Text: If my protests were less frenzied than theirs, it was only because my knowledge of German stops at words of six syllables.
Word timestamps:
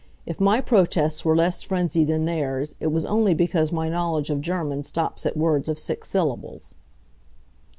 If 0.25 0.39
my 0.39 0.61
protests 0.61 1.23
were 1.23 1.35
less 1.35 1.61
frenzied 1.61 2.07
than 2.07 2.25
theirs, 2.25 2.75
it 2.79 2.87
was 2.87 3.05
only 3.05 3.35
because 3.35 3.71
my 3.71 3.87
knowledge 3.87 4.31
of 4.31 4.41
German 4.41 4.81
stops 4.81 5.27
at 5.27 5.37
words 5.37 5.69
of 5.69 5.77
six 5.77 6.09
syllables. 6.09 6.73